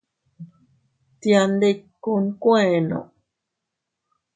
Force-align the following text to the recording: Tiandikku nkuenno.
Tiandikku 1.19 2.11
nkuenno. 2.25 2.99